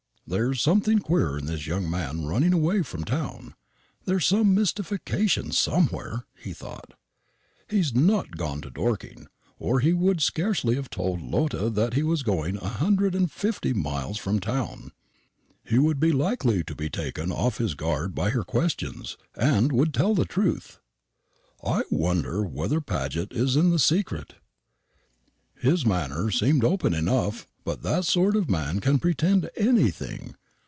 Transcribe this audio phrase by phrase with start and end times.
[0.27, 3.53] "There's something queer in this young man running away from town;
[4.05, 6.93] there's some mystification somewhere," he thought.
[7.69, 9.27] "He has not gone to Dorking,
[9.59, 13.73] or he would scarcely have told Lotta that he was going a hundred and fifty
[13.73, 14.93] miles from town.
[15.65, 19.93] He would be likely to be taken off his guard by her questions, and would
[19.93, 20.79] tell the truth.
[21.61, 24.35] I wonder whether Paget is in the secret.
[25.59, 30.33] His manner seemed open enough; but that sort of man can pretend anything.